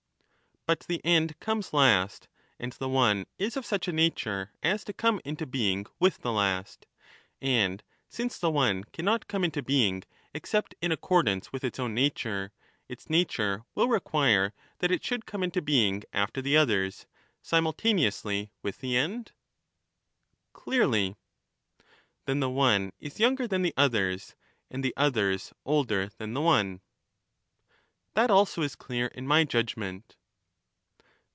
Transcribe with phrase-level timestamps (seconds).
[0.67, 2.27] But the end comes last,
[2.59, 5.87] and the one is of such a nature as and there to come into being
[5.99, 6.85] with the last;
[7.41, 10.03] and, since the one cannot y°™^ come into being
[10.35, 12.51] except in accordance with its own nature, than
[12.89, 17.07] the its nature will require that it should come into being after ^^^^^^ the others,
[17.41, 19.31] simultaneously with the end.
[19.31, 19.33] each
[20.53, 21.15] part Clearly.
[22.25, 24.35] Then the one is younger than the others
[24.69, 26.81] and the others older than the one.
[28.13, 30.15] That also is clear in my judgment.